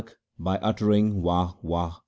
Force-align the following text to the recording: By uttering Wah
By 0.39 0.57
uttering 0.63 1.21
Wah 1.21 1.53